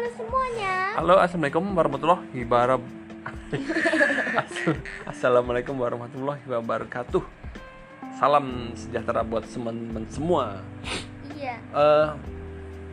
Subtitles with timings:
[0.00, 0.74] halo semuanya.
[0.96, 2.88] Halo, assalamualaikum warahmatullahi wabarakatuh.
[5.12, 7.20] Assalamualaikum warahmatullahi wabarakatuh.
[8.16, 10.64] Salam sejahtera buat teman-teman semua.
[11.36, 11.60] Iya.
[11.60, 12.08] Eh,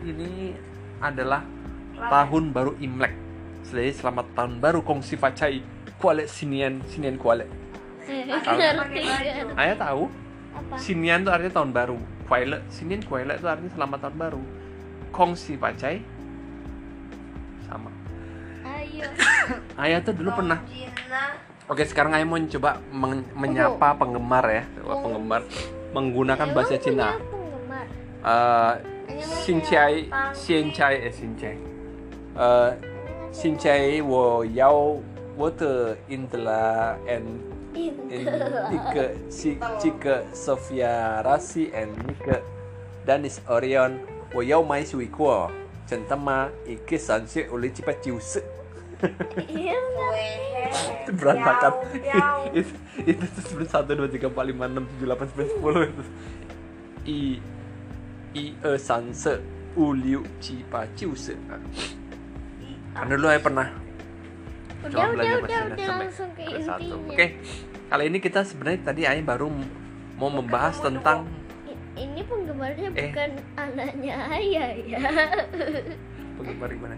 [0.03, 0.51] ini
[0.99, 1.47] adalah
[1.95, 3.15] tahun baru Imlek.
[3.63, 5.63] Jadi selamat tahun baru Kongsi Facai
[6.03, 7.47] Kuale Sinian Sinian Kuale.
[8.03, 8.59] Kan?
[9.55, 10.11] Ayah tahu?
[10.59, 10.75] Apa?
[10.75, 11.95] Sinian itu artinya tahun baru.
[12.27, 14.43] Kuale Sinian Kuale itu artinya selamat tahun baru.
[15.15, 16.16] Kongsi Facai.
[19.76, 20.58] Ayah tuh dulu pernah
[21.70, 24.98] Oke, sekarang Ayah mau coba men- menyapa penggemar ya, Oh.
[25.00, 25.40] penggemar
[25.94, 27.08] menggunakan Emang bahasa punya Cina.
[27.16, 27.86] penggemar?
[28.22, 29.94] Eh, Hanya Xincai,
[30.34, 31.56] Xincai, eh Xincai.
[32.36, 32.70] Eh,
[33.32, 34.98] Xincai, 我要
[35.36, 37.40] 我的 Intela and
[38.12, 38.28] and
[38.68, 42.42] 那个是这个 Sofia Rasi and 那个
[43.06, 43.96] Danis Orion，
[44.34, 45.50] 我要买水果，
[45.86, 46.48] 真的吗？
[46.66, 48.42] 一个三十，我来几把九十。
[49.47, 49.77] Iya
[51.05, 51.71] itu berantakan.
[52.57, 52.73] Itu
[53.05, 56.03] itu sebenarnya satu dua tiga empat lima enam tujuh delapan sembilan sepuluh itu.
[57.07, 57.19] I
[58.33, 59.39] i e san se
[59.77, 61.37] u liu ji ba jiu se.
[62.91, 63.67] Kan dulu saya pernah
[64.77, 67.11] Udah, belajar udah, udah langsung ke intinya.
[67.11, 67.25] oke
[67.89, 69.49] kali ini kita sebenarnya tadi Ayah baru
[70.15, 71.25] mau membahas tentang
[71.97, 73.09] Ini penggemarnya Eh.
[73.09, 75.01] bukan anaknya ayah ya.
[76.37, 76.93] penggemar gimana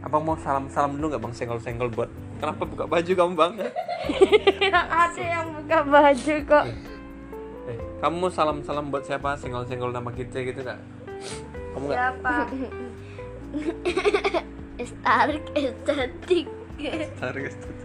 [0.00, 3.52] Abang mau salam-salam dulu nggak bang senggol-senggol buat kenapa buka baju kamu bang
[4.96, 6.64] Ada yang buka baju kok.
[7.66, 10.80] eh, kamu mau salam-salam buat siapa senggol-senggol nama kita gitu nggak
[11.70, 12.34] kamu nggak Siapa?
[14.80, 16.46] Estarik estetik.
[17.20, 17.76] Tarik estetik.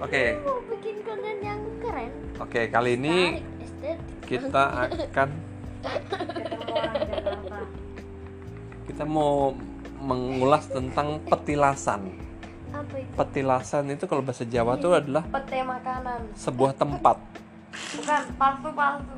[0.00, 2.10] Oke, Mau bikin konten yang keren.
[2.36, 3.38] oke kali ini
[4.24, 5.28] kita akan
[8.88, 9.54] kita mau
[10.00, 12.08] mengulas tentang petilasan.
[12.72, 13.12] Apa itu?
[13.14, 16.20] Petilasan itu kalau bahasa Jawa itu adalah Pete makanan.
[16.34, 17.16] sebuah tempat,
[17.70, 19.16] Bukan palsu-palsu.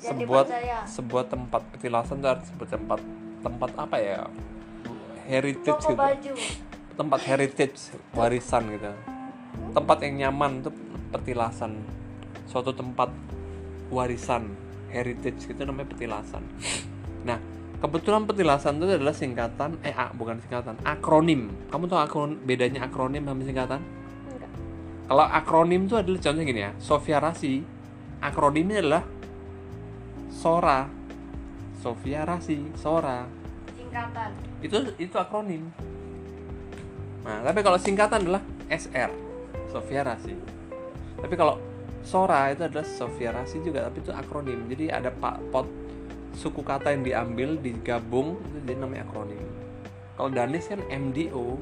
[0.00, 0.44] Yang sebuah
[0.88, 3.00] sebuah tempat petilasan itu artinya sebuah tempat
[3.44, 4.18] tempat apa ya?
[5.28, 6.00] Heritage Toko gitu.
[6.00, 6.32] baju.
[6.96, 7.78] Tempat heritage,
[8.16, 8.92] warisan gitu.
[9.76, 10.70] Tempat yang nyaman itu
[11.12, 11.80] petilasan.
[12.48, 13.12] Suatu tempat
[13.92, 14.50] warisan,
[14.90, 16.42] heritage gitu namanya petilasan.
[17.20, 17.36] Nah,
[17.80, 21.48] kebetulan petilasan itu adalah singkatan eh ah, bukan singkatan, akronim.
[21.72, 23.80] Kamu tahu akron bedanya akronim sama singkatan?
[24.28, 24.52] Enggak.
[25.08, 27.64] Kalau akronim itu adalah contohnya gini ya, Sofia Rasi.
[28.20, 29.04] Akronimnya adalah
[30.28, 30.84] Sora.
[31.80, 33.24] Sofia Rasi, Sora.
[33.72, 34.30] Singkatan.
[34.60, 35.72] Itu itu akronim.
[37.24, 39.08] Nah, tapi kalau singkatan adalah SR.
[39.72, 40.36] Sofia Rasi.
[41.16, 41.56] Tapi kalau
[42.04, 44.68] Sora itu adalah Sofia Rasi juga, tapi itu akronim.
[44.68, 45.79] Jadi ada pak pot
[46.32, 49.42] suku kata yang diambil digabung itu jadi namanya akronim.
[50.14, 51.56] Kalau Danis kan MDO,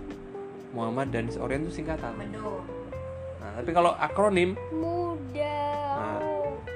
[0.73, 2.13] Muhammad Danis Orient itu singkatan.
[2.19, 5.59] Nah, tapi kalau akronim Muda.
[5.95, 6.21] Nah.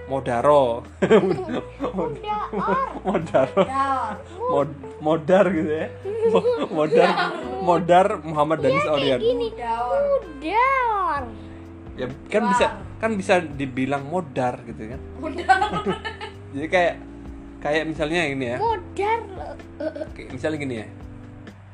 [0.03, 0.82] Modaro,
[1.94, 2.84] Muda or.
[3.06, 3.62] Modaro.
[4.50, 4.69] Mod,
[5.00, 5.88] Modar gitu ya.
[6.28, 7.09] Mo- Modar,
[7.62, 9.20] Modar Muhammad Danis Kayak Orient.
[9.22, 9.48] gini.
[9.54, 10.03] Daun.
[10.10, 11.22] Muda or.
[11.92, 12.66] Ya kan bisa
[12.98, 15.00] kan bisa dibilang modar gitu kan.
[16.53, 16.94] Jadi kayak
[17.62, 18.58] kayak misalnya ini ya.
[18.58, 19.20] Modar.
[20.12, 20.88] Kayak misalnya gini ya.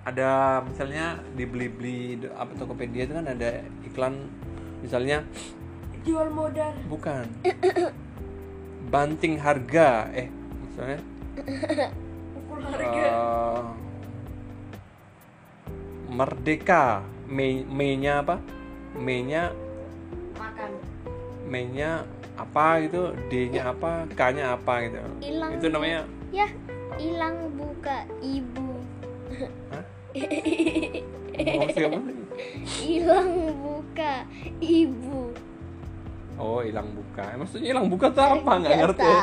[0.08, 0.30] Ada
[0.64, 1.04] misalnya
[1.36, 4.28] di beli-beli apa Tokopedia itu kan ada iklan
[4.80, 5.20] misalnya
[6.06, 6.72] Jual modal.
[6.88, 7.28] bukan
[8.88, 10.32] banting harga eh
[10.64, 11.00] misalnya
[12.32, 13.04] Pukul harga.
[13.04, 13.64] Eh,
[16.08, 18.40] merdeka me me-nya apa
[18.96, 19.52] me-nya
[20.40, 20.70] Makan.
[21.44, 24.98] me-nya apa gitu d-nya apa k-nya apa gitu.
[25.20, 25.50] Hilang.
[25.58, 26.46] itu namanya Ya,
[27.00, 28.68] hilang buka ibu.
[32.78, 34.12] Hilang buka
[34.60, 35.32] ibu.
[36.38, 37.34] oh hilang buka.
[37.34, 38.50] Eh, maksudnya hilang buka tuh apa?
[38.62, 39.20] Nggak ngerti ya?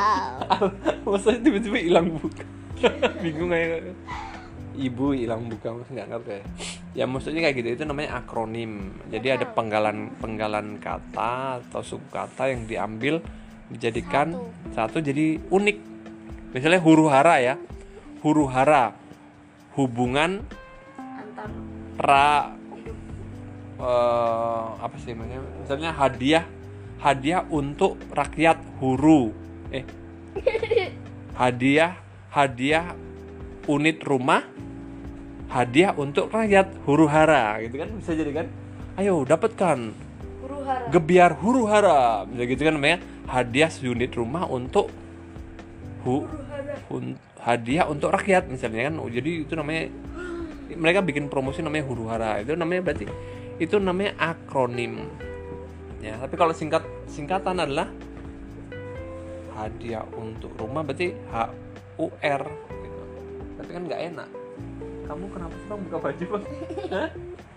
[1.08, 2.44] maksudnya tiba-tiba hilang buka.
[3.24, 3.80] Bingung aja.
[4.76, 6.36] Ibu hilang buka maksudnya nggak ngerti
[6.96, 8.96] ya ya maksudnya kayak gitu itu namanya akronim.
[9.12, 13.20] Jadi ada penggalan penggalan kata atau suku kata yang diambil
[13.68, 14.32] dijadikan
[14.72, 15.78] satu, jadi unik.
[16.56, 17.54] Misalnya huru hara ya.
[18.24, 18.96] Huru hara
[19.76, 20.40] hubungan
[20.96, 21.52] Antar
[22.00, 22.56] ra
[23.76, 25.44] eh, apa sih namanya?
[25.60, 26.44] Misalnya hadiah
[26.96, 29.36] hadiah untuk rakyat huru.
[29.68, 29.84] Eh.
[31.36, 32.00] Hadiah
[32.32, 32.96] hadiah
[33.68, 34.40] unit rumah
[35.50, 37.88] hadiah untuk rakyat huru hara gitu kan?
[37.98, 38.46] Bisa jadi kan?
[38.98, 39.78] Ayo dapatkan.
[40.42, 40.86] Huru hara.
[40.90, 42.98] gebiar huru hara bisa gitu kan namanya?
[43.26, 44.90] Hadiah unit rumah untuk
[46.06, 46.74] hu, Huru hara.
[47.42, 48.94] hadiah untuk rakyat misalnya kan?
[49.10, 49.90] Jadi itu namanya
[50.74, 53.06] mereka bikin promosi namanya huru hara itu namanya berarti
[53.58, 55.06] itu namanya akronim.
[56.02, 57.90] Ya tapi kalau singkat singkatan adalah
[59.56, 63.02] hadiah untuk rumah berarti HUR gitu.
[63.56, 64.28] tapi kan nggak enak
[65.06, 66.44] kamu kenapa sih bang buka baju bang?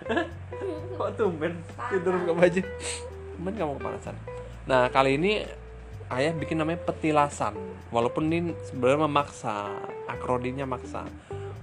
[0.99, 1.53] Kok tumben
[1.89, 2.61] tidur buka baju?
[3.35, 4.15] Tumben kamu kepanasan.
[4.69, 5.31] Nah kali ini
[6.13, 7.57] ayah bikin namanya petilasan.
[7.89, 9.73] Walaupun ini sebenarnya memaksa
[10.05, 11.09] akronimnya maksa.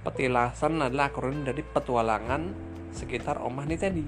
[0.03, 2.51] Petilasan adalah akronim dari petualangan
[2.91, 4.03] sekitar omah nih tadi.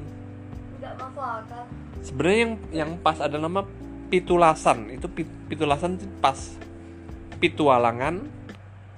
[0.80, 1.64] Nggak masuk akal.
[2.00, 3.68] sebenarnya yang yang pas ada nama
[4.08, 4.88] pitulasan.
[4.96, 6.40] Itu pi- pitulasan itu pas
[7.40, 8.39] pitualangan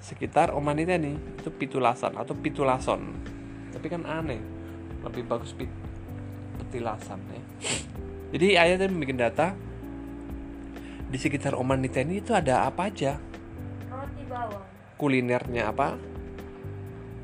[0.02, 3.14] sekitar omanita nih itu pitulasan atau pitulason.
[3.70, 4.42] Tapi kan aneh
[5.06, 5.70] lebih bagus pit,
[6.58, 7.42] petilasan ya.
[8.34, 9.54] Jadi ayah tadi bikin data
[11.12, 13.22] di sekitar omanita ini itu ada apa aja?
[13.88, 14.66] Roti bawang.
[14.98, 16.00] kulinernya apa?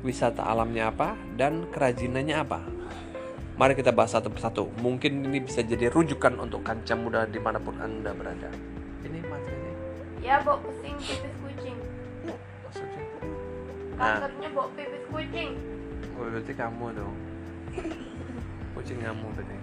[0.04, 1.18] Wisata alamnya apa?
[1.34, 2.60] Dan kerajinannya apa?
[3.58, 4.70] Mari kita bahas satu persatu.
[4.78, 8.52] Mungkin ini bisa jadi rujukan untuk kancah muda di mana pun anda berada.
[9.02, 9.74] Ini materinya?
[10.22, 11.37] Ya, bawa pusing maksudnya
[13.98, 15.50] nah Kantornya bawa pipis kucing.
[16.14, 17.14] oh, berarti kamu dong
[18.78, 19.56] kucing kamu berarti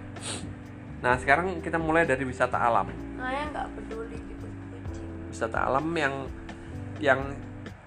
[0.96, 5.08] nah sekarang kita mulai dari wisata alam Saya nggak peduli pipis kucing.
[5.32, 6.14] wisata alam yang
[7.00, 7.20] yang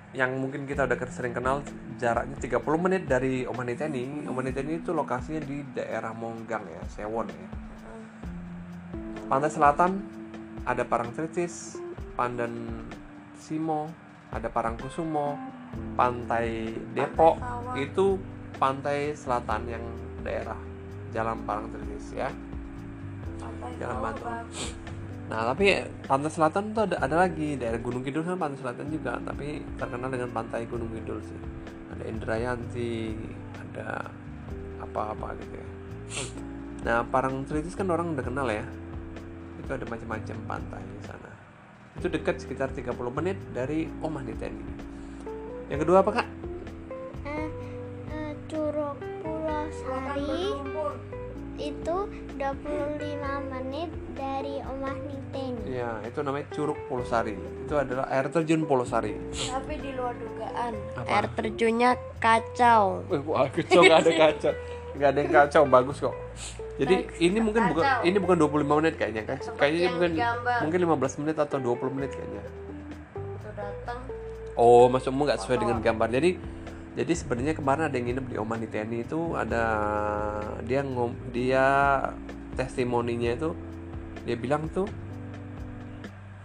[0.10, 1.62] yang mungkin kita udah sering kenal
[2.02, 4.26] jaraknya 30 menit dari Omaniteni.
[4.26, 7.50] Omaniteni itu lokasinya di daerah Monggang ya, Sewon ya.
[9.30, 10.02] Pantai selatan
[10.66, 11.78] ada Parangtritis,
[12.18, 12.90] Pandan
[13.38, 13.86] Simo,
[14.34, 15.38] ada Parangkusumo,
[15.98, 17.76] Pantai Depok Sawah.
[17.76, 18.16] itu
[18.56, 19.84] pantai selatan yang
[20.24, 20.58] daerah
[21.12, 22.30] Jalan Parangtritis ya.
[23.40, 24.34] Pantai Jalan Bantul.
[25.30, 25.78] Nah, tapi
[26.10, 30.10] pantai selatan tuh ada, ada lagi daerah Gunung Kidul kan pantai selatan juga, tapi terkenal
[30.10, 31.40] dengan pantai Gunung Kidul sih.
[31.94, 33.14] Ada Indrayanti,
[33.54, 34.10] ada
[34.82, 35.68] apa-apa gitu ya.
[36.80, 38.66] Nah, Parangtritis kan orang udah kenal ya.
[39.62, 41.32] Itu ada macam-macam pantai di sana.
[42.00, 44.89] Itu dekat sekitar 30 menit dari Omah Niteni.
[45.70, 46.28] Yang kedua apa, Kak?
[47.30, 47.50] Eh,
[48.10, 50.38] eh, Curug Pulau Sari
[51.60, 51.98] itu
[52.40, 55.76] 25 menit dari Omah Niteni.
[55.76, 57.36] Ya, itu namanya Curug Polosari.
[57.36, 59.14] Itu adalah air terjun Polosari.
[59.30, 60.74] Tapi di luar dugaan.
[60.96, 61.06] Apa?
[61.06, 63.04] Air terjunnya kacau.
[63.12, 64.54] Wih, wah, kacau nggak ada kacau.
[64.98, 66.16] Nggak ada yang kacau, bagus kok.
[66.80, 68.08] Jadi ini mungkin bukan Kacau.
[68.08, 69.38] ini bukan 25 menit kayaknya kan.
[69.60, 70.60] Kayaknya mungkin digambar.
[70.64, 72.44] mungkin 15 menit atau 20 menit kayaknya.
[73.44, 74.00] Tuh datang.
[74.60, 76.12] Oh, maksudmu nggak sesuai dengan gambar.
[76.12, 76.36] Jadi
[77.00, 79.64] jadi sebenarnya kemarin ada yang nginep di Oman Teni itu ada
[80.68, 81.64] dia ngom dia
[82.60, 83.56] testimoninya itu
[84.28, 84.84] dia bilang tuh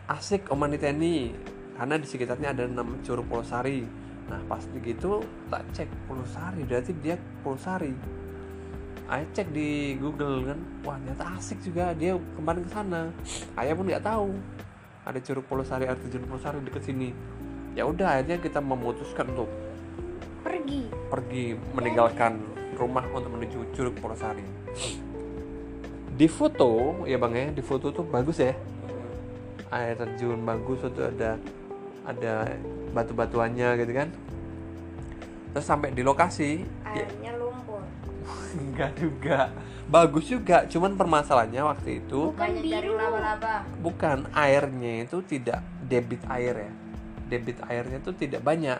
[0.06, 1.34] asik Oman Teni
[1.74, 3.82] karena di sekitarnya ada nama Curug Polosari.
[4.30, 5.18] Nah pas begitu
[5.50, 7.90] tak cek Polosari berarti dia Polosari.
[9.10, 13.10] Ayah cek di Google kan, wah ternyata asik juga dia kemarin ke sana.
[13.58, 14.38] Ayah pun nggak tahu
[15.04, 17.12] ada Curug Polosari, air terjun Polosari deket sini.
[17.74, 19.50] Ya udah akhirnya kita memutuskan untuk
[20.40, 20.86] Pergi.
[21.10, 22.38] pergi meninggalkan
[22.76, 24.44] rumah untuk menuju Curug Polosari.
[26.14, 28.54] Di foto ya bang ya, di foto tuh bagus ya.
[29.74, 31.34] Air terjun bagus itu ada
[32.04, 32.54] ada
[32.92, 34.08] batu-batuannya gitu kan.
[35.50, 36.62] Terus sampai di lokasi
[36.94, 37.82] ya, Airnya lumpur.
[38.62, 39.50] enggak juga.
[39.84, 42.96] Bagus juga, cuman permasalahannya waktu itu Bukan biru.
[42.96, 43.68] laba-laba.
[43.82, 46.72] bukan airnya itu tidak debit air ya.
[47.34, 48.78] Debit airnya itu tidak banyak.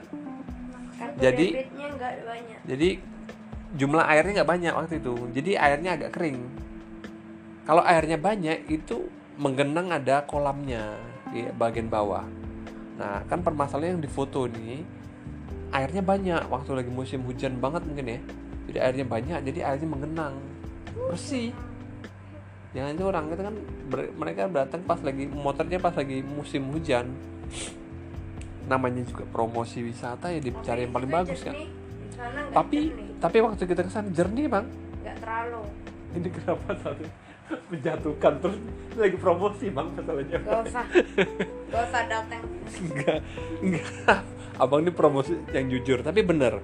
[0.95, 2.59] Kartu Jadi- debitnya banyak.
[2.71, 2.89] Jadi
[3.75, 5.15] jumlah airnya nggak banyak waktu itu.
[5.35, 6.39] Jadi airnya agak kering.
[7.67, 10.95] Kalau airnya banyak itu menggenang ada kolamnya
[11.35, 12.23] di bagian bawah.
[12.95, 14.87] Nah kan permasalahan yang di foto ini
[15.75, 18.21] airnya banyak waktu lagi musim hujan banget mungkin ya.
[18.71, 20.39] Jadi airnya banyak, jadi airnya menggenang
[21.11, 21.51] bersih.
[22.71, 23.57] Jangan itu orang itu kan
[23.91, 27.11] ber- mereka datang pas lagi motornya pas lagi musim hujan.
[28.67, 31.57] Namanya juga promosi wisata ya dicari yang paling bagus kan.
[32.55, 33.11] tapi jernih.
[33.21, 34.67] tapi waktu kita ke sana jernih bang.
[35.05, 35.61] Nggak terlalu.
[36.15, 37.07] ini kenapa tadi
[37.69, 38.33] menjatuhkan?
[38.41, 38.57] Terus
[38.97, 40.39] lagi promosi bang masalahnya.
[40.41, 40.85] Gak usah.
[41.69, 42.43] Gak usah datang.
[42.75, 43.19] enggak
[43.61, 44.19] enggak
[44.57, 46.63] abang ini promosi yang jujur tapi bener.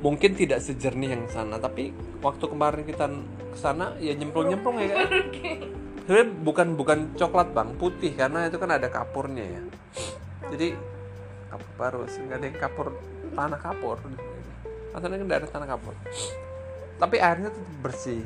[0.00, 1.92] Mungkin tidak sejernih yang sana tapi
[2.24, 3.04] waktu kemarin kita
[3.50, 5.08] ke sana ya nyemplung nyemplung ya kan
[6.10, 9.62] sebenarnya bukan bukan coklat bang putih karena itu kan ada kapurnya ya
[10.50, 10.66] jadi
[11.48, 12.86] kapur baru sih nggak ada yang kapur
[13.30, 13.96] tanah kapur.
[14.90, 15.94] Asalnya kan daerah tanah kapur.
[16.96, 18.22] Tapi airnya tetap bersih.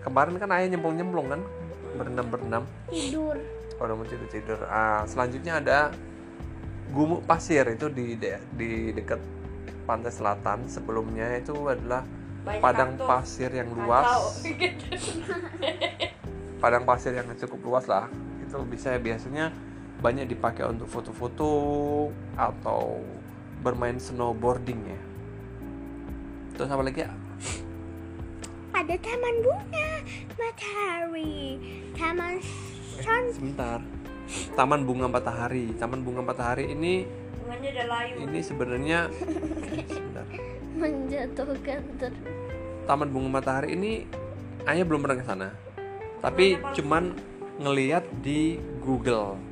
[0.00, 1.40] Kemarin kan ayah nyemplung nyemplung kan
[1.94, 3.36] berenam berenam Tidur.
[3.80, 4.58] Udah mau tidur tidur.
[4.66, 5.78] Ah, selanjutnya ada
[6.90, 7.64] gumuk pasir.
[7.66, 9.18] Itu di de- di dekat
[9.84, 10.66] pantai selatan.
[10.66, 12.04] Sebelumnya itu adalah
[12.40, 13.08] Banyak padang kaktus.
[13.08, 14.08] pasir yang luas.
[16.60, 18.04] Padang pasir yang cukup luas lah.
[18.44, 19.48] Itu bisa biasanya
[20.00, 21.52] banyak dipakai untuk foto-foto
[22.34, 23.04] atau
[23.60, 25.00] bermain snowboarding ya.
[26.56, 27.12] Terus apa lagi ya?
[28.72, 29.88] Ada taman bunga
[30.40, 31.36] matahari,
[31.92, 32.34] taman
[32.96, 33.78] sun, sebentar.
[34.56, 35.76] Taman bunga matahari.
[35.76, 37.04] Taman bunga matahari ini
[37.44, 38.14] Bunganya udah layu.
[38.24, 38.98] ini sebenarnya
[39.84, 40.26] sebentar.
[40.80, 42.12] Menjatuhkan ter.
[42.88, 43.92] taman bunga matahari ini
[44.68, 45.48] Ayah belum pernah ke sana.
[46.20, 47.16] Tapi cuman
[47.60, 49.49] ngeliat di Google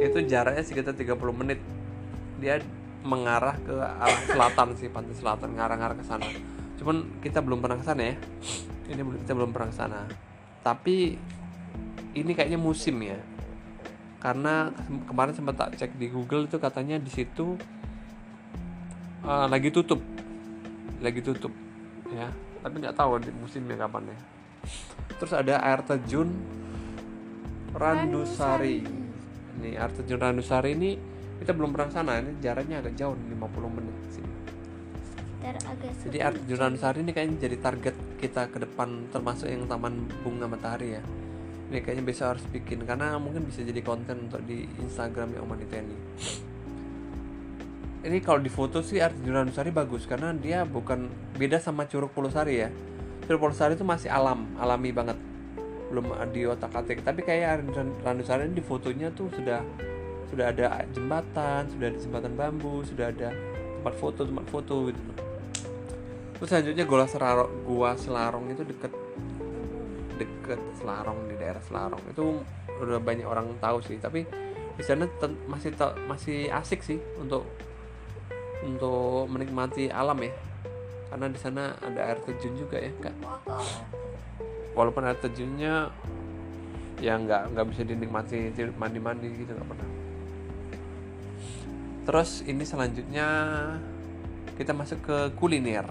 [0.00, 1.60] itu jaraknya sekitar 30 menit.
[2.40, 2.60] Dia
[3.00, 6.28] mengarah ke arah selatan sih pantai selatan ngarah-ngarah ke sana.
[6.76, 8.14] Cuman kita belum pernah ke sana ya.
[8.90, 10.00] Ini kita belum pernah ke sana.
[10.60, 11.16] Tapi
[12.16, 13.16] ini kayaknya musim ya.
[14.20, 17.56] Karena ke- kemarin sempat tak cek di Google itu katanya di situ
[19.24, 20.00] eh, lagi tutup.
[21.00, 21.52] Lagi tutup
[22.12, 22.28] ya.
[22.60, 24.18] Tapi nggak tahu di musimnya kapan ya.
[25.16, 26.36] Terus ada air terjun
[27.70, 28.99] Randusari
[29.60, 30.18] ini air terjun
[30.66, 30.90] ini
[31.40, 32.20] kita belum pernah sana.
[32.20, 34.32] Ini jaraknya agak jauh 50 menit sini.
[36.08, 40.48] Jadi air terjun Randusari ini kayaknya jadi target kita ke depan termasuk yang taman bunga
[40.48, 41.02] matahari ya.
[41.70, 45.54] Ini kayaknya besok harus bikin karena mungkin bisa jadi konten untuk di Instagram ya Om
[45.54, 45.78] Anita
[48.00, 52.16] ini kalau di foto sih air terjun Randusari bagus karena dia bukan beda sama Curug
[52.16, 52.72] Pulusari ya.
[53.28, 55.20] Curug Pulusari itu masih alam alami banget
[55.90, 57.02] belum di otak atik.
[57.02, 57.66] Tapi kayak
[58.06, 59.60] Randusari ini di fotonya tuh sudah
[60.30, 63.34] sudah ada jembatan sudah ada jembatan bambu sudah ada
[63.82, 65.02] tempat foto tempat foto gitu.
[66.38, 68.92] Terus selanjutnya gua selarong gua selarong itu deket
[70.16, 72.02] deket selarong di daerah selarong.
[72.14, 72.46] Itu
[72.78, 74.22] udah banyak orang tahu sih tapi
[74.78, 75.04] di sana
[75.50, 75.74] masih
[76.06, 77.44] masih asik sih untuk
[78.62, 80.30] untuk menikmati alam ya.
[81.10, 83.16] Karena di sana ada air terjun juga ya kak.
[84.80, 85.92] Walaupun air terjunnya
[87.00, 89.88] ya nggak nggak bisa dinikmati mandi mandi gitu nggak pernah
[92.08, 93.28] terus ini selanjutnya
[94.56, 95.84] kita masuk ke kuliner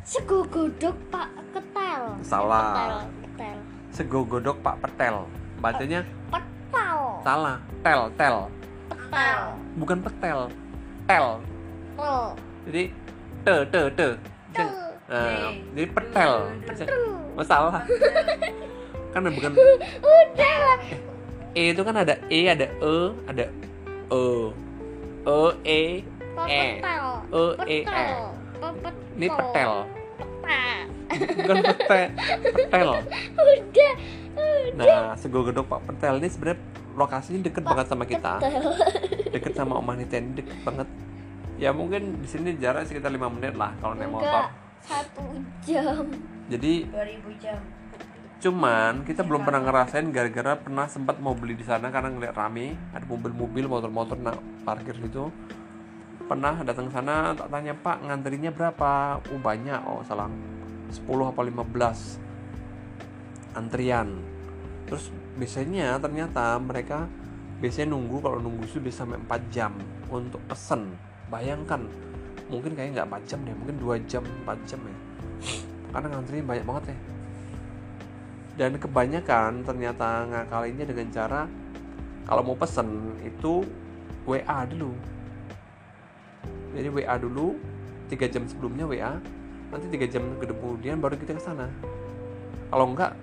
[0.00, 2.02] Sego godok Pak Ketel.
[2.24, 2.74] Salah.
[2.74, 3.58] Ketel, ketel.
[3.90, 5.26] sego godok pak petel
[5.58, 6.98] bacanya Petel.
[7.26, 8.36] salah tel tel
[8.86, 9.40] Petel.
[9.76, 10.40] bukan petel
[11.10, 11.26] tel
[11.98, 12.22] Tel.
[12.70, 12.82] jadi
[13.42, 14.08] te te te
[14.54, 14.89] Te.
[15.10, 16.32] Nah, jadi petel
[17.34, 17.82] masalah
[19.12, 19.50] kan bukan
[19.98, 20.78] Udah lah.
[21.50, 22.94] e itu kan ada e ada e
[23.26, 23.44] ada
[24.06, 24.24] e
[25.26, 25.82] e e e
[26.30, 27.04] Petel.
[27.28, 27.78] E, E, E.
[27.82, 28.14] Petel.
[28.54, 28.92] Petel.
[29.12, 29.72] ini petel
[30.22, 30.82] Petel.
[31.10, 32.00] bukan pete
[32.54, 32.90] petel
[33.50, 33.92] Udah.
[34.78, 36.62] nah sego gedok pak petel ini sebenarnya
[36.94, 38.62] lokasinya deket banget sama kita Petel.
[39.28, 40.86] deket sama Om Anita ini deket banget
[41.58, 44.46] ya mungkin di sini jarak sekitar lima menit lah kalau naik motor.
[44.84, 45.24] Satu
[45.64, 46.04] jam.
[46.50, 47.60] jadi 2000 jam.
[48.40, 52.72] cuman kita belum pernah ngerasain gara-gara pernah sempat mau beli di sana karena ngeliat rame
[52.96, 55.28] ada mobil-mobil motor-motor nak parkir gitu.
[56.24, 59.20] Pernah datang ke sana tak tanya pak ngantrinya berapa?
[59.28, 60.32] Oh banyak oh salah.
[60.88, 64.08] 10 apa 15 antrian.
[64.88, 67.12] Terus biasanya ternyata mereka
[67.60, 69.76] biasanya nunggu kalau nunggu itu bisa sampai 4 jam
[70.08, 70.96] untuk pesen.
[71.28, 71.84] Bayangkan
[72.50, 74.96] mungkin kayaknya nggak 4 jam deh mungkin 2 jam 4 jam ya.
[75.94, 76.96] Karena ngantrinya banyak banget ya.
[78.58, 81.40] Dan kebanyakan ternyata ngakalinnya dengan cara
[82.26, 83.64] kalau mau pesen itu
[84.26, 84.92] WA dulu.
[86.76, 87.56] Jadi WA dulu
[88.10, 89.14] tiga jam sebelumnya WA
[89.70, 91.70] nanti tiga jam kemudian baru kita ke sana.
[92.70, 93.14] Kalau enggak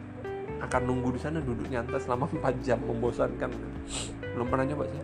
[0.63, 3.51] akan nunggu di sana duduk nyantai selama 4 jam membosankan.
[4.33, 5.03] Belum pernah nyoba sih.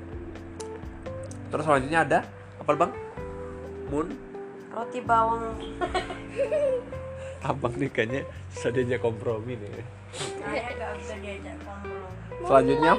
[1.51, 2.19] Terus selanjutnya ada
[2.57, 3.02] apa bang
[3.93, 4.09] Moon
[4.73, 5.53] Roti bawang.
[7.45, 8.25] abang nih kayaknya
[8.73, 12.41] diajak kompromi nih Saya nggak bisa diajak kompromi.
[12.41, 12.91] selanjutnya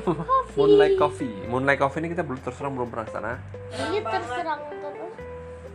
[0.54, 1.34] Moonlight Coffee.
[1.50, 1.98] Moonlight Coffee.
[1.98, 3.32] Ini kita belum terus terang belum pernah sana.
[3.74, 5.12] Ini terserang terus.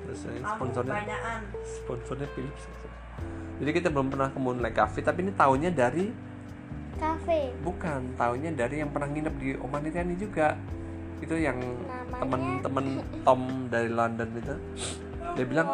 [0.07, 0.95] terus ini Lampu sponsornya
[1.61, 2.65] sponsornya Philips
[3.59, 6.09] jadi kita belum pernah ke Moonlight Coffee tapi ini tahunya dari
[6.95, 7.51] Cafe.
[7.59, 10.55] bukan tahunya dari yang pernah nginep di Omanita ini juga.
[11.19, 11.59] Itu yang
[12.15, 12.85] temen-temen
[13.27, 14.55] Tom dari London itu
[15.35, 15.67] dia bilang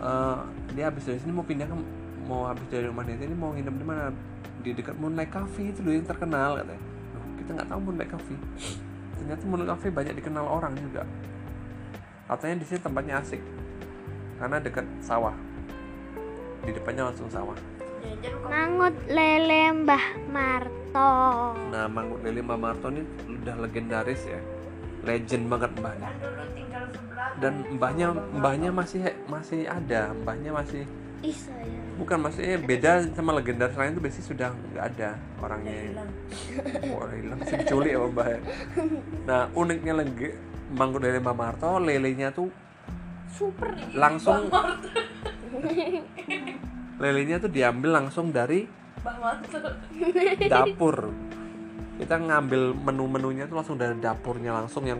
[0.00, 0.38] eh,
[0.74, 1.76] dia habis dari sini mau pindah ke
[2.24, 4.08] mau habis dari rumah ini mau nginep di mana?
[4.64, 6.80] Di dekat Moonlight Cafe itu loh yang terkenal katanya.
[7.12, 8.34] Loh, kita nggak tahu Moonlight Cafe.
[9.20, 11.02] Ternyata Moonlight Cafe banyak dikenal orang juga.
[12.24, 13.42] Katanya di sini tempatnya asik.
[14.40, 15.36] Karena dekat sawah.
[16.64, 17.56] Di depannya langsung sawah.
[18.04, 21.12] Kok Mangut lele Mbah Marto.
[21.72, 24.40] nah Mangkuk Lele Mbak Marto ini udah legendaris ya.
[25.04, 26.08] Legend banget mbahnya
[27.40, 30.84] dan mbahnya mbahnya masih masih ada mbahnya masih
[31.94, 36.04] bukan maksudnya beda sama legendaris lain itu biasanya sudah nggak ada orangnya.
[36.90, 37.38] Oh hilang.
[37.48, 38.40] Sih diculik sama mbah ya.
[39.24, 40.28] nah uniknya lagi
[40.74, 42.50] mangkuk lele Mbak Marto lelenya tuh
[43.30, 43.72] Super.
[43.94, 44.50] langsung
[47.02, 48.66] lelenya tuh diambil langsung dari
[50.50, 51.14] dapur.
[51.94, 54.98] Kita ngambil menu-menunya tuh langsung dari dapurnya langsung yang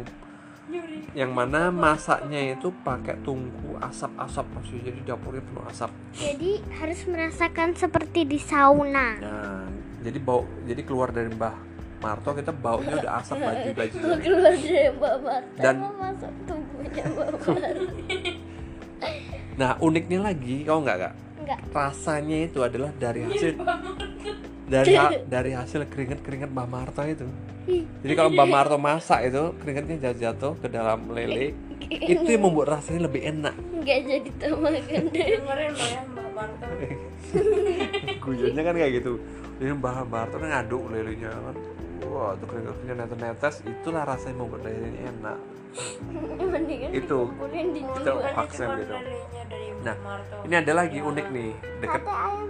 [1.12, 7.68] yang mana masaknya itu pakai tungku asap-asap maksudnya jadi dapurnya penuh asap Jadi harus merasakan
[7.72, 9.08] seperti di sauna.
[9.16, 9.62] nah
[10.00, 11.54] jadi bau jadi keluar dari Mbah
[12.00, 17.02] Marto kita baunya udah asap baju baju Keluar dari Mbak Marta Dan- mau masuk tubuhnya
[17.04, 17.52] Mbak Marta.
[19.54, 21.58] nah uniknya lagi kau nggak kak Enggak.
[21.70, 23.54] rasanya itu adalah dari hasil
[24.74, 27.26] dari ha- dari hasil keringet keringet Mbah Marto itu.
[28.02, 31.54] Jadi kalau Mbah Marto masak itu keringetnya jatuh jatuh ke dalam lele.
[31.86, 33.54] Itu yang membuat rasanya lebih enak.
[33.54, 35.26] Enggak jadi temakan deh.
[35.30, 35.56] ya Mbak
[38.20, 39.12] guyonnya kan kayak gitu.
[39.62, 41.56] Jadi Mbah Marto kan ngaduk lelenya kan.
[42.04, 45.38] Wah itu keringetnya netes netes itulah rasanya membuat lelenya enak
[47.00, 47.20] Itu.
[47.98, 48.94] Kita paksa Cuma gitu.
[48.94, 51.50] lelenya dari Mbak Nah, Marto ini ada lagi unik nih
[51.84, 52.02] deket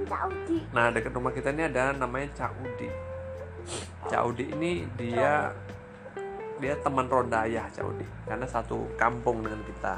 [0.05, 0.59] Saudi.
[0.71, 2.89] Nah, dekat rumah kita ini ada namanya Cak Udi.
[4.07, 5.51] Cak Udi ini dia
[6.63, 9.95] dia teman ronda ayah Cak Udi karena satu kampung dengan kita.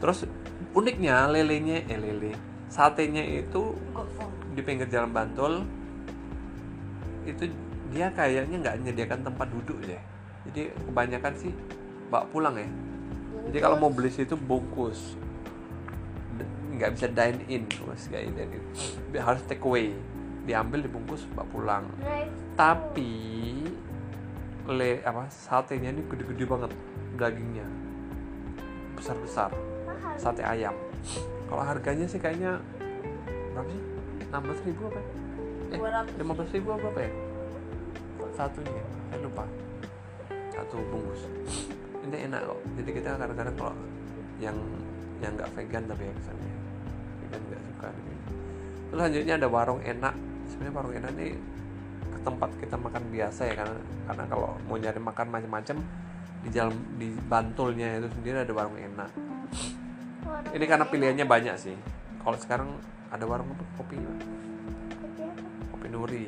[0.00, 0.24] Terus
[0.72, 2.32] uniknya lelenya eh lele
[2.68, 3.76] satenya itu
[4.52, 5.64] di pinggir jalan Bantul
[7.28, 7.44] itu
[7.92, 10.00] dia kayaknya nggak menyediakan tempat duduk ya.
[10.48, 11.52] Jadi kebanyakan sih
[12.08, 12.68] bawa pulang ya.
[13.48, 15.16] Jadi kalau mau beli situ bungkus.
[16.76, 18.28] Nggak bisa dine in mas kayak
[19.16, 19.92] harus take away.
[20.44, 21.84] Diambil dibungkus bawa pulang.
[22.00, 23.14] Itu tapi
[24.68, 26.70] le apa satenya ini gede-gede banget
[27.14, 27.66] dagingnya.
[28.98, 29.50] Besar besar
[29.86, 30.14] mahal.
[30.18, 30.74] sate ayam.
[31.48, 32.60] Kalau harganya sih kayaknya
[33.54, 33.82] berapa sih?
[34.28, 35.06] 16.000 ribu apa ya?
[35.68, 37.12] eh 200 15.000 ribu apa ya?
[38.36, 39.44] Satunya saya lupa.
[40.52, 41.22] Satu bungkus
[42.08, 42.60] ini enak kok.
[42.80, 43.74] Jadi kita kadang-kadang kalau
[44.38, 44.56] yang
[45.18, 46.52] yang nggak vegan tapi ya misalnya
[47.20, 48.30] vegan nggak suka gitu.
[48.88, 50.14] terus selanjutnya ada warung enak.
[50.48, 51.28] Sebenarnya warung enak ini
[52.08, 55.76] ke tempat kita makan biasa ya karena karena kalau mau nyari makan macam-macam
[56.38, 59.10] di jalan di Bantulnya itu sendiri ada warung enak.
[60.24, 60.92] Warung ini karena enak.
[60.94, 61.76] pilihannya banyak sih.
[62.22, 62.70] Kalau sekarang
[63.10, 63.64] ada warung apa?
[63.76, 64.16] Kopi Pak.
[65.74, 66.24] Kopi Nuri.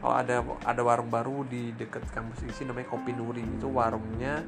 [0.00, 3.44] Kalau ada ada warung baru di dekat kampus isi namanya Kopi Nuri.
[3.44, 4.44] Itu warungnya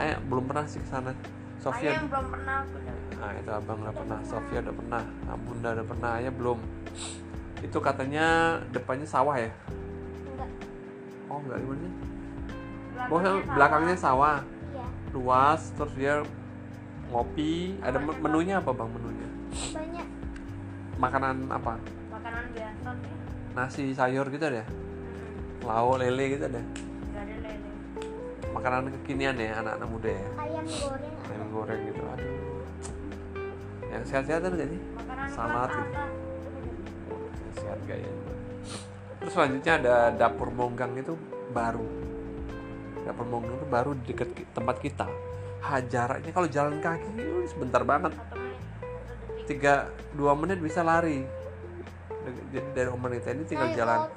[0.00, 1.12] eh belum pernah sih ke sana.
[1.12, 1.16] Ayah
[1.62, 2.58] Sofia yang belum pernah
[3.14, 4.18] nah itu abang udah pernah.
[4.20, 5.02] Sofia udah pernah.
[5.24, 6.14] Nah, Bunda udah pernah.
[6.20, 6.58] Ya belum.
[7.64, 9.48] Itu katanya depannya sawah ya?
[10.28, 10.50] Enggak.
[11.32, 11.92] oh enggak gimana sih
[12.92, 13.54] Belakangnya sawah.
[13.56, 14.36] belakangnya sawah.
[14.44, 14.86] Iya.
[15.16, 16.14] luas terus dia
[17.08, 17.80] ngopi.
[17.80, 19.28] Ada me- menunya apa bang menunya?
[19.72, 20.06] Banyak.
[21.00, 21.74] makanan apa?
[22.12, 23.14] Makanan biasa sih.
[23.56, 25.64] Nasi sayur gitu ada hmm.
[25.64, 26.60] lauk lele gitu ada?
[26.60, 27.63] Gak ada lele
[28.64, 30.24] makanan kekinian ya anak-anak muda ya.
[30.40, 31.14] Ayam goreng.
[31.28, 32.32] ayam goreng gitu aduh.
[33.92, 34.80] Yang sehat-sehat ada nggak sih?
[34.80, 35.36] Makanan gitu.
[35.68, 35.88] atas.
[37.60, 38.12] sehat kayaknya
[39.20, 41.12] terus selanjutnya ada dapur monggang itu
[41.52, 41.84] baru.
[43.04, 45.12] Dapur monggang itu baru di dekat tempat kita.
[45.84, 48.16] Jaraknya kalau jalan kaki sebentar banget.
[49.44, 51.20] Tiga dua menit bisa lari.
[52.48, 54.08] Jadi dari kita ini tinggal jalan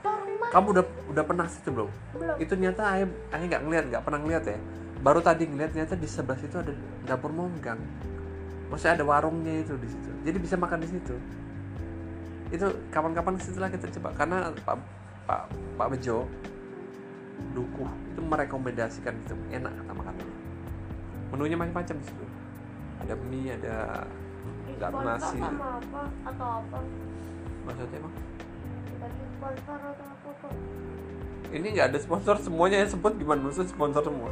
[0.53, 1.89] kamu udah udah pernah situ belum?
[2.15, 2.35] Belum.
[2.39, 4.57] itu ternyata ayah ayah nggak ngeliat nggak pernah ngeliat ya.
[4.97, 6.73] Baru tadi ngeliat ternyata di sebelah situ ada
[7.05, 7.79] dapur monggang.
[8.67, 10.09] Maksudnya ada warungnya itu di situ.
[10.23, 11.15] Jadi bisa makan di situ.
[12.51, 14.09] Itu kapan-kapan setelah kita coba.
[14.15, 14.75] Karena pak
[15.27, 15.41] pak
[15.79, 16.27] pak Bejo
[17.53, 19.35] dukuh itu merekomendasikan itu.
[19.51, 20.35] Enak kata makanannya.
[21.31, 22.25] Menunya macam-macam di situ.
[23.03, 23.77] Ada mie ada
[24.77, 25.39] nggak nasi.
[25.39, 26.01] sama apa?
[26.27, 26.79] Atau apa?
[27.67, 28.13] maksudnya emang
[28.97, 30.53] Bagi sponsor atau apa kok?
[31.53, 33.39] ini nggak ada sponsor semuanya yang sebut gimana?
[33.47, 34.29] Maksudnya sponsor semua?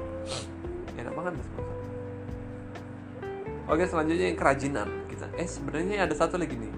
[0.99, 1.75] Enak banget ada sponsor.
[3.65, 5.25] Oke selanjutnya yang kerajinan kita.
[5.39, 6.73] Eh sebenarnya ada satu lagi nih.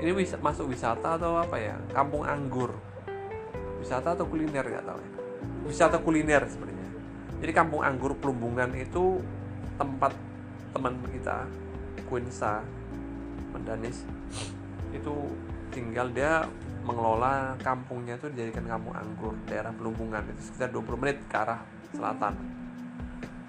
[0.00, 1.76] Ini bisa masuk wisata atau apa ya?
[1.92, 2.72] Kampung anggur.
[3.82, 5.10] Wisata atau kuliner nggak tahu ya.
[5.68, 6.88] Wisata kuliner sebenarnya.
[7.40, 9.20] Jadi kampung anggur Plumbungan itu
[9.76, 10.12] tempat
[10.72, 11.48] teman kita
[12.08, 12.60] Quinsa
[13.50, 14.04] Mendanis
[14.90, 15.14] itu
[15.70, 16.44] tinggal dia
[16.90, 21.62] mengelola kampungnya itu dijadikan kampung anggur daerah Pelumbungan itu sekitar 20 menit ke arah
[21.94, 22.34] selatan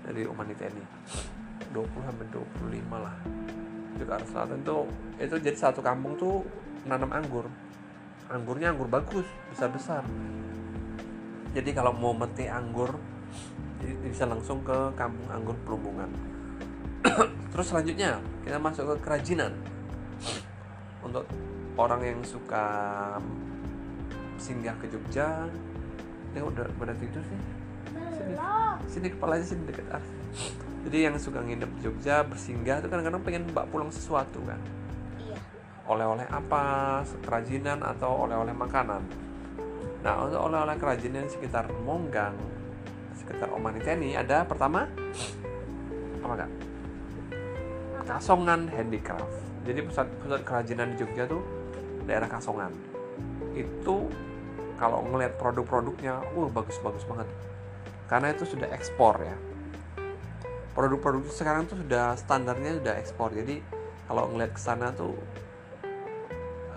[0.06, 0.86] dari rumah ini
[1.74, 3.18] 20 sampai 25 lah.
[3.98, 4.86] Itu ke arah selatan tuh
[5.18, 6.46] itu jadi satu kampung tuh
[6.86, 7.50] nanam anggur.
[8.30, 10.06] Anggurnya anggur bagus besar besar
[11.52, 12.96] jadi kalau mau meti anggur
[13.82, 16.08] bisa langsung ke kampung anggur Pelumbungan
[17.52, 19.52] terus selanjutnya kita masuk ke kerajinan.
[21.02, 21.26] Untuk
[21.80, 22.66] orang yang suka
[24.42, 25.48] singgah ke Jogja
[26.32, 27.40] ya udah pada tidur sih.
[27.92, 28.34] Sini
[28.88, 30.08] sini kepalanya sini deket Ars
[30.82, 34.58] jadi yang suka nginep di Jogja bersinggah itu kadang-kadang pengen bawa pulang sesuatu kan.
[35.22, 35.38] Iya.
[35.86, 36.64] oleh-oleh apa
[37.22, 39.02] kerajinan atau oleh-oleh makanan.
[40.02, 42.34] Nah untuk oleh-oleh kerajinan sekitar Monggang
[43.14, 44.90] sekitar Omaniteni ada pertama
[46.26, 46.52] apa kak?
[48.10, 49.38] Kasongan Handicraft.
[49.62, 51.61] Jadi pusat pusat kerajinan di Jogja tuh
[52.06, 52.72] daerah Kasongan.
[53.54, 54.10] Itu
[54.82, 57.30] kalau ngelihat produk-produknya uh bagus-bagus banget.
[58.10, 59.38] Karena itu sudah ekspor ya.
[60.74, 63.30] Produk-produk sekarang tuh sudah standarnya sudah ekspor.
[63.32, 63.62] Jadi
[64.10, 65.14] kalau ngelihat ke sana tuh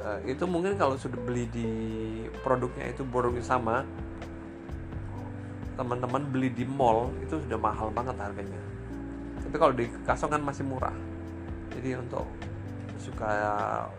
[0.04, 1.68] eh, itu mungkin kalau sudah beli di
[2.44, 3.82] produknya itu produknya sama
[5.74, 8.60] teman-teman beli di mall itu sudah mahal banget harganya.
[9.42, 10.94] Tapi kalau di kasongan masih murah.
[11.74, 12.26] Jadi untuk
[13.04, 13.28] suka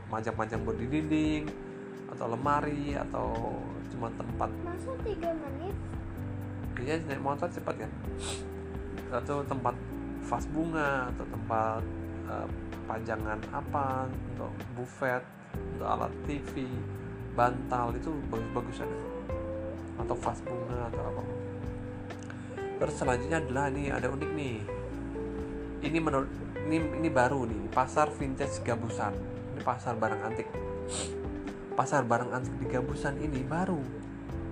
[0.09, 1.45] majang-majang buat di dinding
[2.09, 3.53] atau lemari atau
[3.93, 4.49] cuma tempat.
[4.65, 5.75] Masa tiga menit?
[6.75, 7.91] dia naik motor cepat kan?
[9.09, 9.75] Atau tempat
[10.25, 11.81] vas bunga atau tempat
[12.29, 12.47] eh,
[12.85, 15.23] pajangan apa untuk buffet
[15.55, 16.67] untuk alat TV
[17.33, 18.97] bantal itu bagus-bagus ada.
[20.03, 21.21] Atau vas bunga atau apa.
[22.75, 24.57] Terus selanjutnya adalah nih ada unik nih.
[25.85, 26.27] Ini menurut
[26.65, 29.13] ini ini baru nih pasar vintage Gabusan
[29.53, 30.49] ini pasar barang antik.
[31.77, 33.79] Pasar barang antik di Gabusan ini baru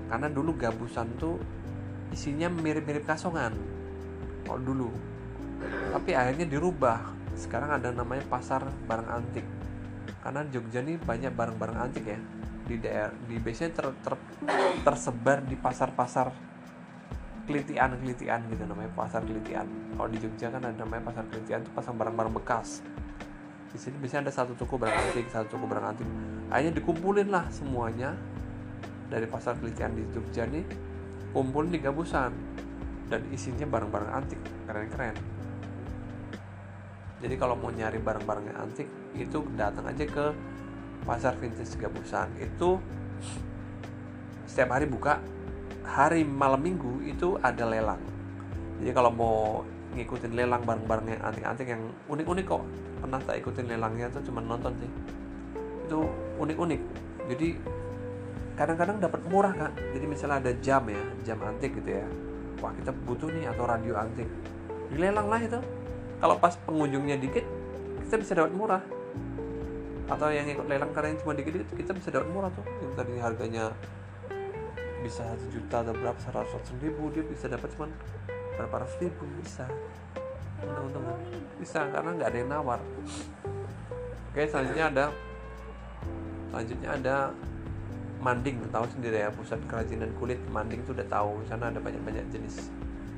[0.07, 1.41] karena dulu Gabusan tuh
[2.13, 3.57] isinya mirip-mirip kasongan
[4.45, 4.89] kalau dulu.
[5.95, 7.01] Tapi akhirnya dirubah
[7.33, 9.45] sekarang ada namanya pasar barang antik.
[10.21, 12.19] Karena Jogja ini banyak barang-barang antik ya
[12.63, 14.27] di daerah di biasanya ter- ter-
[14.87, 16.52] tersebar di pasar-pasar
[17.43, 19.67] kelitian-kelitian gitu namanya pasar kelitian.
[19.95, 22.79] Kalau di Jogja kan ada namanya pasar kelitian itu pasar barang-barang bekas.
[23.73, 26.07] Di sini biasanya ada satu toko barang antik satu toko barang antik.
[26.47, 28.15] Akhirnya dikumpulin lah semuanya
[29.11, 30.63] dari pasar kelitian di Jogja nih
[31.35, 32.31] kumpulin di Gabusan.
[33.11, 35.13] Dan isinya barang-barang antik keren-keren.
[37.19, 40.25] Jadi kalau mau nyari barang-barang yang antik itu datang aja ke
[41.03, 42.31] pasar vintage Gabusan.
[42.39, 42.79] Itu
[44.47, 45.19] setiap hari buka
[45.83, 47.99] hari malam minggu itu ada lelang.
[48.81, 49.37] Jadi kalau mau
[49.93, 52.63] ngikutin lelang barang-barang yang antik-antik yang unik-unik kok.
[53.03, 54.89] Pernah tak ikutin lelangnya tuh cuma nonton sih.
[55.85, 56.09] Itu
[56.41, 56.81] unik-unik.
[57.29, 57.47] Jadi
[58.57, 59.71] kadang-kadang dapat murah kak.
[59.93, 62.05] Jadi misalnya ada jam ya jam antik gitu ya.
[62.63, 64.27] Wah kita butuh nih atau radio antik.
[64.89, 65.59] Dilelang lah itu.
[66.23, 67.45] Kalau pas pengunjungnya dikit
[68.07, 68.83] kita bisa dapat murah.
[70.07, 72.65] Atau yang ikut lelang karena yang cuma dikit itu kita bisa dapat murah tuh.
[72.81, 73.63] Yang tadinya harganya
[75.03, 77.91] bisa satu juta atau berapa seratus ribu dia bisa dapat cuma
[78.55, 79.67] berapa ratus ribu bisa.
[80.63, 81.19] Untung-untungan
[81.59, 82.79] bisa karena nggak ada yang nawar.
[84.31, 85.05] Oke selanjutnya ada
[86.49, 87.17] selanjutnya ada
[88.23, 90.39] Manding tahu sendiri ya pusat kerajinan kulit.
[90.47, 92.71] Manding itu udah tahu di sana ada banyak-banyak jenis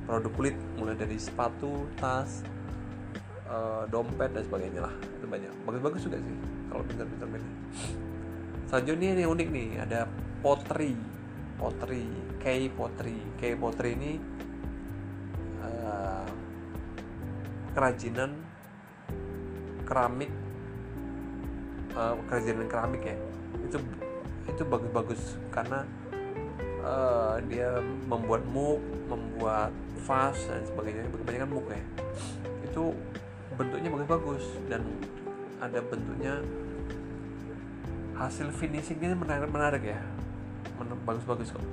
[0.09, 2.41] produk kulit mulai dari sepatu tas
[3.45, 4.93] eh, dompet dan sebagainya lah.
[5.21, 5.53] Itu banyak.
[5.69, 6.35] Bagus-bagus juga sih
[6.73, 7.51] kalau pintar-pintar milih.
[8.65, 10.09] Selanjutnya ini unik nih ada
[10.41, 10.97] pottery
[11.55, 12.05] pottery
[12.39, 14.13] K pottery K pottery ini
[15.63, 16.27] eh,
[17.75, 18.31] kerajinan
[19.87, 20.31] keramik
[21.95, 23.17] eh, kerajinan keramik ya.
[23.65, 23.77] Itu
[24.45, 25.83] itu bagus-bagus karena
[26.83, 29.71] eh, dia membuat mug membuat
[30.05, 31.07] vas dan sebagainya.
[31.09, 31.81] Kebanyakan mug ya.
[32.63, 32.93] Itu
[33.55, 34.83] bentuknya bagus-bagus dan
[35.63, 36.43] ada bentuknya
[38.15, 39.99] hasil finishingnya menarik menarik ya
[40.77, 41.65] bagus-bagus kok.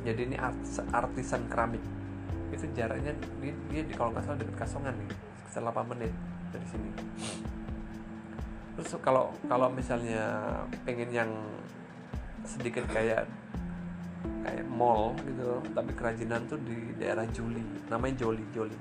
[0.00, 1.82] Jadi ini art- artisan keramik.
[2.50, 5.10] Itu jaraknya dia, dia di kalau nggak salah dekat kasongan nih
[5.50, 6.12] sekitar 8 menit
[6.50, 6.90] dari sini.
[8.78, 10.24] Terus kalau kalau misalnya
[10.88, 11.30] pengen yang
[12.48, 13.28] sedikit kayak
[14.40, 17.60] kayak mall gitu tapi kerajinan tuh di daerah Juli
[17.92, 18.78] namanya Joli Joli.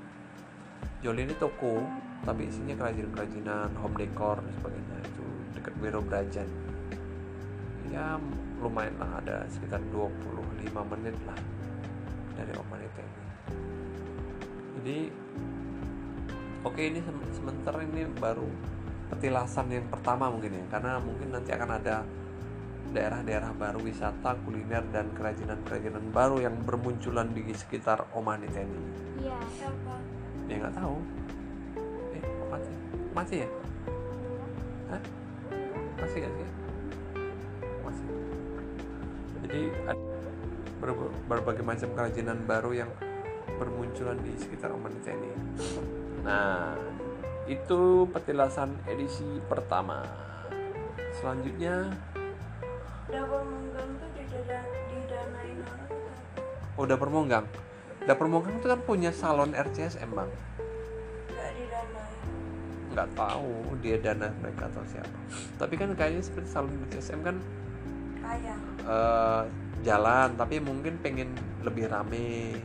[1.04, 1.84] Joli ini toko
[2.24, 4.98] tapi isinya kerajinan kerajinan home decor dan sebagainya.
[5.04, 5.26] Itu
[5.60, 6.69] dekat Wiro Brajan
[7.90, 8.22] ya
[8.62, 11.40] lumayan lah ada sekitar 25 menit lah
[12.38, 13.24] dari Omanite ini
[14.80, 14.98] jadi
[16.64, 18.46] oke ini sem- sementara ini baru
[19.10, 22.06] petilasan yang pertama mungkin ya karena mungkin nanti akan ada
[22.90, 28.82] daerah-daerah baru wisata kuliner dan kerajinan-kerajinan baru yang bermunculan di sekitar Omanite ini
[29.20, 29.38] Iya.
[29.52, 29.94] Siapa?
[30.50, 30.96] ya nggak tahu
[32.18, 32.72] eh mati
[33.14, 33.50] mati ya
[34.90, 35.02] Hah?
[36.02, 36.59] masih nggak sih masih
[39.50, 40.06] jadi ada
[40.78, 42.92] ber- berbagai macam kerajinan baru yang
[43.58, 45.32] bermunculan di sekitar Omanite ini
[46.20, 46.76] Nah,
[47.48, 50.04] itu petilasan edisi pertama.
[51.16, 51.96] Selanjutnya,
[53.10, 56.78] Dapur menggang tuh didana, didanain orang kan?
[56.78, 57.48] oh dapur monggang.
[58.06, 60.30] Dapur monggang itu kan punya salon RCSM bang.
[61.34, 62.20] Nggak didanain.
[62.94, 65.18] Nggak tahu dia dana mereka atau siapa.
[65.58, 67.40] Tapi kan kayaknya seperti salon RCSM kan
[68.86, 69.44] Eh,
[69.86, 71.34] jalan, tapi mungkin pengen
[71.66, 72.60] lebih rame.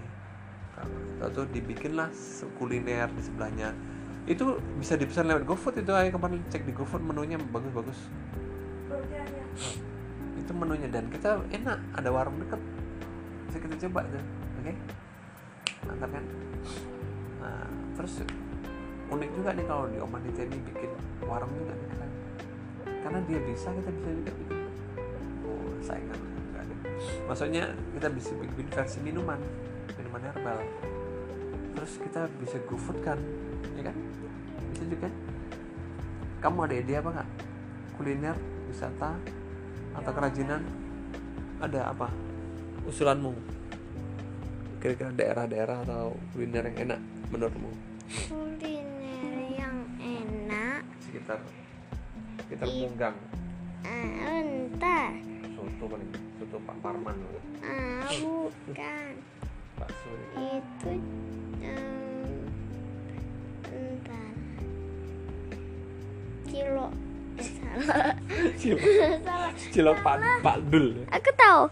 [1.22, 2.11] Lalu dibikinlah
[2.59, 3.72] kuliner di sebelahnya.
[4.24, 7.98] Itu bisa dipesan lewat GoFood itu ayo kemarin cek di GoFood menunya bagus-bagus.
[8.88, 9.44] Burgernya.
[10.44, 12.61] itu menunya dan kita enak ada warung dekat
[13.48, 14.24] bisa kita coba tuh
[14.61, 14.72] oke
[15.88, 16.24] mantap kan
[17.40, 17.64] nah
[17.96, 18.12] terus
[19.09, 20.90] unik juga nih kalau di Oman di bikin
[21.24, 22.11] warung juga nih keren
[22.85, 24.63] karena dia bisa kita bisa juga bikin
[25.85, 26.16] saingan
[26.51, 26.75] Nggak ada.
[27.29, 29.40] maksudnya kita bisa bikin versi minuman
[30.01, 30.59] minuman herbal.
[31.75, 33.18] Terus kita bisa go food kan
[33.77, 33.97] ya kan?
[34.73, 35.09] Bisa juga.
[36.40, 37.29] Kamu ada ide apa nggak?
[38.01, 38.37] Kuliner
[38.68, 39.16] wisata
[39.94, 40.64] atau kerajinan?
[41.62, 42.09] Ada apa?
[42.85, 43.33] Usulanmu?
[44.83, 47.01] Kira-kira daerah-daerah atau kuliner yang enak
[47.33, 47.70] menurutmu?
[48.29, 50.83] Kuliner yang enak?
[51.01, 51.40] Sekitar
[52.44, 52.66] sekitar.
[52.68, 53.16] Munggang
[53.85, 55.12] entar
[55.64, 57.16] soto paling soto Pak Parman
[57.64, 59.12] ah, bukan
[59.81, 60.92] bakso itu
[61.64, 62.44] em,
[63.72, 64.35] entar
[66.44, 66.87] kilo
[67.40, 68.12] eh, salah.
[68.61, 69.50] Salah.
[69.72, 71.62] Cilo Pak Pak Dul aku tahu.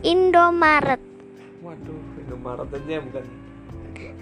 [0.00, 1.02] Indomaret.
[1.60, 3.24] Waduh Indomaret aja bukan.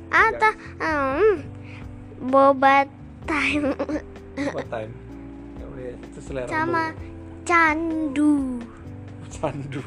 [0.08, 1.44] Atau em,
[2.18, 2.88] boba
[3.28, 3.76] time
[4.56, 4.92] what time
[5.78, 6.84] ya itu selera sama
[7.46, 8.58] candu
[9.38, 9.82] candu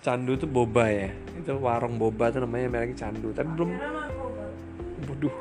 [0.00, 3.70] candu itu boba ya itu warung boba tuh namanya mereknya candu tapi belum.
[5.10, 5.34] Waduh,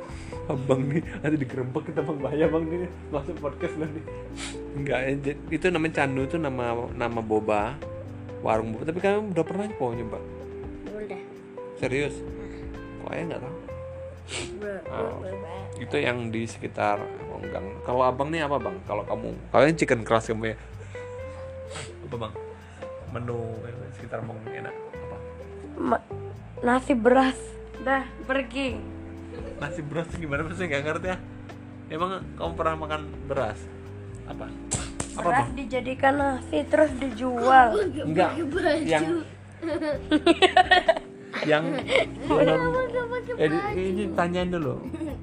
[0.49, 4.01] abang nih nanti digerembek kita bang bahaya bang nih masuk podcast nanti.
[4.73, 7.77] Enggak, ya, j- itu namanya candu itu nama nama boba
[8.41, 8.83] warung boba.
[8.89, 10.19] Tapi kamu udah pernah kok nyoba?
[10.89, 11.21] udah
[11.77, 12.15] Serius?
[13.03, 13.55] Kok ya nggak tahu?
[14.89, 15.21] Oh,
[15.79, 17.65] itu yang di sekitar Monggang.
[17.85, 18.75] Kalau abang nih apa bang?
[18.89, 20.57] Kalau kamu, kalian chicken crust kamu ya?
[22.09, 22.33] Apa bang?
[23.09, 23.37] Menu
[23.91, 25.17] sekitar Monggang enak apa?
[25.75, 26.05] Ma-
[26.61, 27.37] nasi beras.
[27.81, 28.77] Dah, pergi.
[29.57, 30.45] Nasi beras gimana?
[30.53, 31.17] Saya nggak ngerti ya.
[31.89, 33.59] Emang kamu pernah makan beras?
[34.25, 34.45] Apa?
[35.17, 35.57] Apa Beras bang?
[35.57, 37.67] dijadikan nasi terus dijual.
[38.05, 38.31] Enggak.
[38.85, 39.03] Yang
[41.45, 41.63] yang
[42.25, 42.59] menurut
[43.37, 44.81] eh, ini tanyain dulu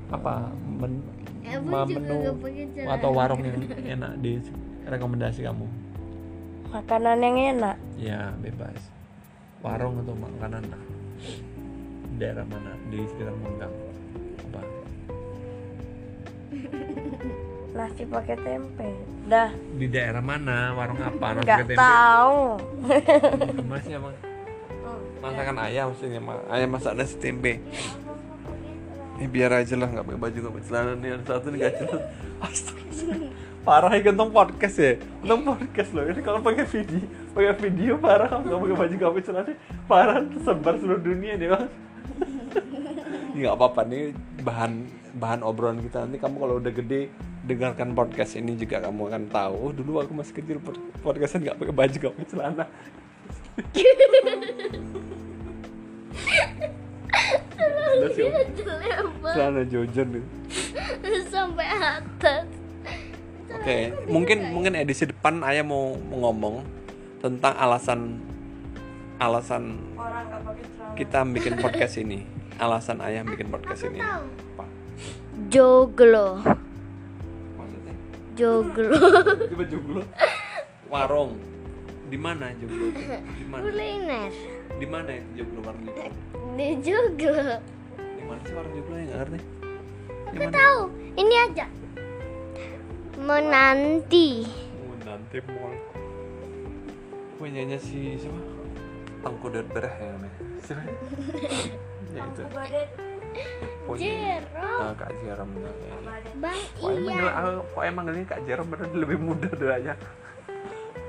[0.08, 1.00] apa men,
[1.66, 2.36] ma- menu
[2.84, 3.58] atau warung yang
[3.96, 4.38] enak di
[4.86, 5.66] rekomendasi kamu
[6.66, 7.76] Makanan yang enak.
[7.96, 8.76] ya bebas.
[9.60, 10.82] Warung atau makanan lah.
[12.16, 12.72] Daerah mana?
[12.86, 13.72] Di sekitar Monggang
[14.42, 14.60] apa?
[17.72, 18.88] Nasi pakai tempe.
[19.26, 20.72] Dah, di daerah mana?
[20.72, 21.26] Warung apa?
[21.34, 21.74] Nasi nggak tempe?
[21.76, 22.40] tahu.
[23.66, 24.14] masih emang?
[25.24, 27.58] Masakan ayam maksudnya ma- ayam masak nasi tempe.
[29.16, 30.92] Ini biar aja lah nggak pakai baju nggak pakai celana.
[30.94, 32.02] Nih satu nih nggak jelas
[32.44, 33.16] Astaga.
[33.66, 34.92] Parah ya kentong podcast ya.
[34.94, 36.06] Kentong podcast loh.
[36.06, 37.02] Ini kalau pakai video
[37.34, 38.30] pakai video parah.
[38.30, 39.52] Kamu nggak pakai baju nggak pakai celana
[39.90, 41.66] parah tersebar seluruh dunia nih bang
[43.34, 44.14] Ini nggak apa-apa nih
[44.46, 44.72] bahan
[45.18, 46.06] bahan obrolan kita.
[46.06, 47.10] Nanti kamu kalau udah gede
[47.42, 49.54] dengarkan podcast ini juga kamu akan tahu.
[49.58, 52.64] Oh, dulu aku masih kecil pod- podcastan nggak pakai baju nggak pakai celana
[59.34, 60.24] celana jojon nih.
[61.28, 62.65] Sampai atas
[63.46, 66.66] Oke, mungkin mungkin edisi depan ayah mau, mau ngomong
[67.22, 68.18] tentang alasan
[69.22, 69.80] alasan
[70.98, 72.26] kita bikin podcast ini.
[72.56, 74.00] Alasan ayah bikin podcast ini.
[74.00, 74.64] Apa?
[75.52, 76.40] joglo
[77.60, 77.94] Maksudnya?
[78.32, 78.96] joglo
[79.52, 80.02] Coba joglo.
[80.88, 81.32] Warung.
[82.06, 82.94] Di mana joglo?
[82.94, 83.02] itu?
[83.12, 83.62] Di mana?
[83.66, 84.32] kuliner
[84.78, 86.10] Di mana itu joglo warung joglo?
[86.56, 87.34] di joglo
[87.98, 89.38] Di mana sih warung joglo ya nggak ngerti?
[90.26, 90.80] Aku tahu
[91.16, 91.66] ini aja
[93.16, 94.44] menanti
[94.86, 95.74] Oh, nanti mall.
[97.36, 98.40] Punyanya si siapa?
[99.20, 100.38] Tangku dan bereh ya namanya.
[100.64, 100.82] Siapa?
[102.14, 102.42] ya itu.
[103.84, 104.00] Punya.
[104.00, 105.34] Jerome Nah, Kak ya.
[106.36, 109.94] bang Kok emang iya aku kok emang ini Kak Jerem bener lebih muda doanya.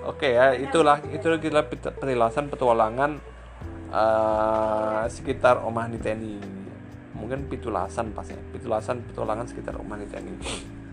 [0.08, 3.20] Oke ya, itulah itu kita petilasan petualangan
[3.91, 6.39] eh, sekitar Omah Niteni.
[7.15, 8.39] Mungkin pitulasan pas ya.
[8.56, 10.36] Pitulasan petualangan sekitar Omah Niteni.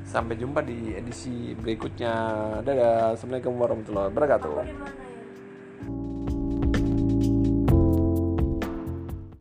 [0.04, 2.12] Sampai jumpa di edisi berikutnya.
[2.60, 3.16] Dadah.
[3.16, 5.03] Assalamualaikum warahmatullahi wabarakatuh.